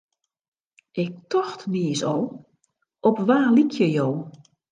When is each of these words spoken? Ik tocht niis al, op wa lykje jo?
Ik 1.03 1.11
tocht 1.27 1.67
niis 1.73 2.01
al, 2.11 2.23
op 3.09 3.15
wa 3.27 3.39
lykje 3.55 3.87
jo? 3.97 4.09